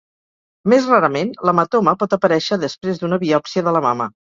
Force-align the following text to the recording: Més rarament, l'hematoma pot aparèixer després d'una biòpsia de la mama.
Més 0.73 0.87
rarament, 0.93 1.29
l'hematoma 1.49 1.95
pot 2.03 2.19
aparèixer 2.21 2.61
després 2.67 3.05
d'una 3.07 3.25
biòpsia 3.31 3.69
de 3.71 3.81
la 3.81 3.89
mama. 3.91 4.15